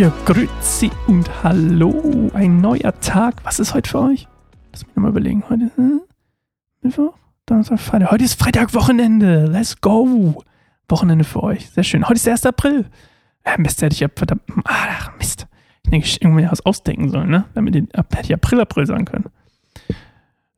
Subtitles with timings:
[0.00, 2.30] Ja, grüezi und hallo.
[2.32, 3.44] Ein neuer Tag.
[3.44, 4.28] Was ist heute für euch?
[4.72, 5.44] Lass mich nochmal überlegen.
[5.50, 6.00] Heute hm?
[7.76, 8.10] Freitag.
[8.10, 9.44] Heute ist Freitag, Wochenende.
[9.44, 10.42] Let's go.
[10.88, 11.68] Wochenende für euch.
[11.68, 12.08] Sehr schön.
[12.08, 12.46] Heute ist der 1.
[12.46, 12.86] April.
[13.44, 14.40] Ja, Mist, hätte ich ja verdammt.
[14.64, 15.46] Ach, Mist.
[15.84, 17.44] Ich denke, ich irgendwie was ausdenken sollen, ne?
[17.52, 19.26] Damit ich, hätte ich April, April sagen können.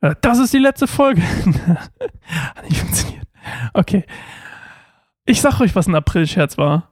[0.03, 1.21] Äh, das ist die letzte Folge.
[1.67, 3.27] Hat nicht funktioniert.
[3.73, 4.05] Okay.
[5.25, 6.92] Ich sag euch, was ein April-Scherz war.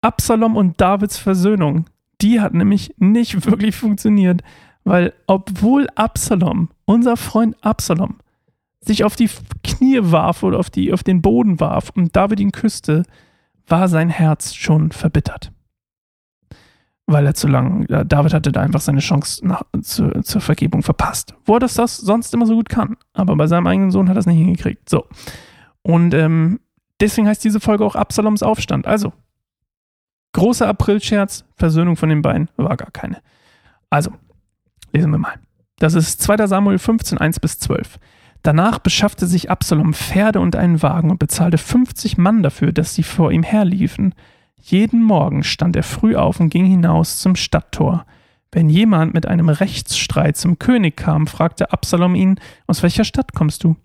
[0.00, 1.86] Absalom und Davids Versöhnung.
[2.20, 4.42] Die hat nämlich nicht wirklich funktioniert,
[4.84, 8.16] weil obwohl Absalom, unser Freund Absalom,
[8.80, 9.28] sich auf die
[9.64, 13.02] Knie warf oder auf, die, auf den Boden warf und David ihn küsste,
[13.66, 15.50] war sein Herz schon verbittert.
[17.08, 21.34] Weil er zu lang, David hatte da einfach seine Chance nach, zu, zur Vergebung verpasst.
[21.44, 22.96] Wo er das, das sonst immer so gut kann.
[23.12, 24.88] Aber bei seinem eigenen Sohn hat er es nicht hingekriegt.
[24.88, 25.06] So.
[25.82, 26.58] Und ähm,
[27.00, 28.86] deswegen heißt diese Folge auch Absaloms Aufstand.
[28.86, 29.12] Also,
[30.36, 33.22] großer Aprilscherz, Versöhnung von den beiden, war gar keine.
[33.88, 34.12] Also,
[34.92, 35.34] lesen wir mal.
[35.78, 36.46] Das ist 2.
[36.46, 37.98] Samuel 15, 1 bis 12.
[38.42, 43.02] Danach beschaffte sich Absalom Pferde und einen Wagen und bezahlte 50 Mann dafür, dass sie
[43.02, 44.14] vor ihm herliefen.
[44.60, 48.04] Jeden Morgen stand er früh auf und ging hinaus zum Stadttor.
[48.52, 53.64] Wenn jemand mit einem Rechtsstreit zum König kam, fragte Absalom ihn, aus welcher Stadt kommst
[53.64, 53.76] du?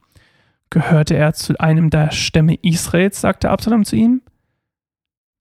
[0.69, 4.21] Gehörte er zu einem der Stämme Israels, sagte Absalom zu ihm.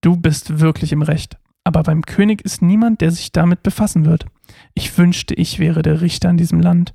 [0.00, 4.26] Du bist wirklich im Recht, aber beim König ist niemand, der sich damit befassen wird.
[4.74, 6.94] Ich wünschte, ich wäre der Richter in diesem Land.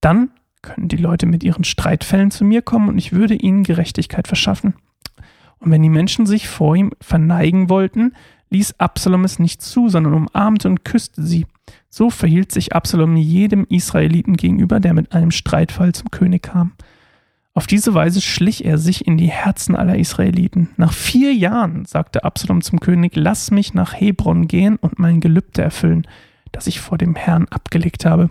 [0.00, 0.30] Dann
[0.62, 4.74] können die Leute mit ihren Streitfällen zu mir kommen und ich würde ihnen Gerechtigkeit verschaffen.
[5.58, 8.12] Und wenn die Menschen sich vor ihm verneigen wollten,
[8.50, 11.46] ließ Absalom es nicht zu, sondern umarmte und küsste sie.
[11.88, 16.72] So verhielt sich Absalom jedem Israeliten gegenüber, der mit einem Streitfall zum König kam.
[17.56, 20.70] Auf diese Weise schlich er sich in die Herzen aller Israeliten.
[20.76, 25.62] Nach vier Jahren sagte Absalom zum König, lass mich nach Hebron gehen und mein Gelübde
[25.62, 26.04] erfüllen,
[26.50, 28.30] das ich vor dem Herrn abgelegt habe.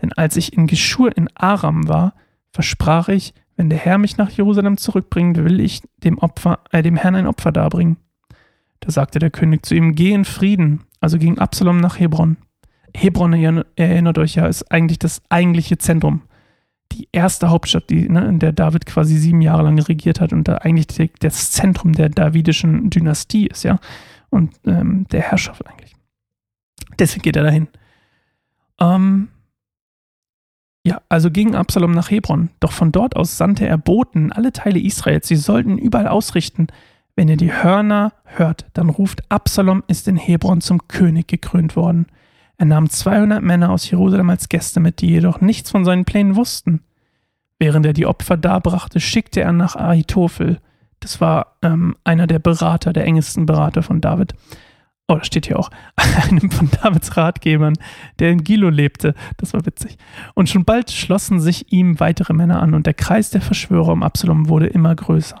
[0.00, 2.14] Denn als ich in Geschur in Aram war,
[2.52, 6.96] versprach ich, wenn der Herr mich nach Jerusalem zurückbringt, will ich dem Opfer, äh, dem
[6.96, 7.98] Herrn ein Opfer darbringen.
[8.80, 10.84] Da sagte der König zu ihm, geh in Frieden.
[11.00, 12.38] Also ging Absalom nach Hebron.
[12.96, 16.22] Hebron, ihr erinnert euch ja, ist eigentlich das eigentliche Zentrum.
[16.92, 20.46] Die erste Hauptstadt, die, ne, in der David quasi sieben Jahre lang regiert hat und
[20.46, 23.78] da eigentlich das Zentrum der davidischen Dynastie ist, ja.
[24.30, 25.94] Und ähm, der Herrschaft eigentlich.
[26.98, 27.68] Deswegen geht er dahin.
[28.80, 29.28] Ähm,
[30.84, 34.80] ja, also ging Absalom nach Hebron, doch von dort aus sandte er Boten alle Teile
[34.80, 36.66] Israels, sie sollten überall ausrichten,
[37.14, 42.06] wenn ihr die Hörner hört, dann ruft Absalom ist in Hebron zum König gekrönt worden.
[42.58, 46.36] Er nahm 200 Männer aus Jerusalem als Gäste mit, die jedoch nichts von seinen Plänen
[46.36, 46.82] wussten.
[47.58, 50.58] Während er die Opfer darbrachte, schickte er nach Ahitophel.
[51.00, 54.34] Das war ähm, einer der Berater, der engsten Berater von David
[55.12, 57.74] oh, das steht hier auch, einem von Davids Ratgebern,
[58.18, 59.14] der in Gilo lebte.
[59.36, 59.96] Das war witzig.
[60.34, 64.02] Und schon bald schlossen sich ihm weitere Männer an und der Kreis der Verschwörer um
[64.02, 65.40] Absalom wurde immer größer.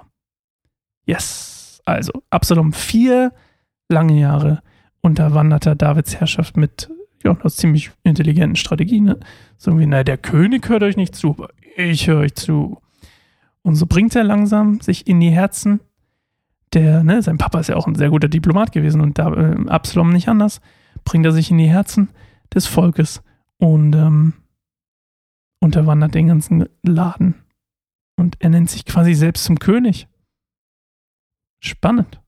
[1.06, 1.80] Yes.
[1.84, 3.32] Also, Absalom vier
[3.88, 4.62] lange Jahre
[5.00, 6.90] unterwanderte Davids Herrschaft mit
[7.24, 9.00] ja, einer ziemlich intelligenten Strategie.
[9.00, 9.18] Ne?
[9.58, 12.78] So wie, naja, der König hört euch nicht zu, aber ich höre euch zu.
[13.62, 15.80] Und so bringt er langsam sich in die Herzen
[16.72, 19.68] der, ne, sein Papa ist ja auch ein sehr guter Diplomat gewesen und da äh,
[19.68, 20.60] Absalom nicht anders,
[21.04, 22.08] bringt er sich in die Herzen
[22.54, 23.22] des Volkes
[23.58, 24.34] und ähm,
[25.60, 27.34] unterwandert den ganzen Laden.
[28.16, 30.08] Und er nennt sich quasi selbst zum König.
[31.60, 32.20] Spannend.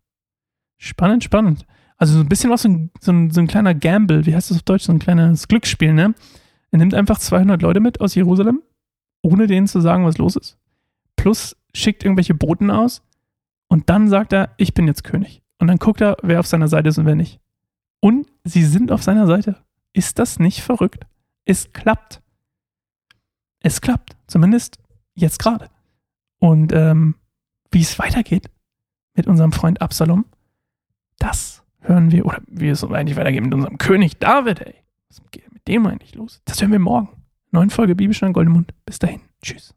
[0.78, 1.66] Spannend, spannend.
[1.96, 4.50] Also so ein bisschen was so ein, so ein, so ein kleiner Gamble, wie heißt
[4.50, 6.14] das auf Deutsch, so ein kleines Glücksspiel, ne?
[6.70, 8.62] Er nimmt einfach 200 Leute mit aus Jerusalem,
[9.22, 10.58] ohne denen zu sagen, was los ist.
[11.14, 13.02] Plus schickt irgendwelche Boten aus,
[13.74, 15.42] und dann sagt er, ich bin jetzt König.
[15.58, 17.40] Und dann guckt er, wer auf seiner Seite ist und wer nicht.
[17.98, 19.56] Und sie sind auf seiner Seite.
[19.92, 21.08] Ist das nicht verrückt?
[21.44, 22.22] Es klappt.
[23.58, 24.16] Es klappt.
[24.28, 24.78] Zumindest
[25.16, 25.70] jetzt gerade.
[26.38, 27.16] Und ähm,
[27.72, 28.48] wie es weitergeht
[29.16, 30.24] mit unserem Freund Absalom,
[31.18, 34.74] das hören wir, oder wie es eigentlich weitergeht mit unserem König David, ey.
[35.08, 36.42] Was geht mit dem eigentlich los?
[36.44, 37.08] Das hören wir morgen.
[37.50, 38.74] Neuen Folge Bibelstunde Goldemund.
[38.84, 39.20] Bis dahin.
[39.42, 39.74] Tschüss.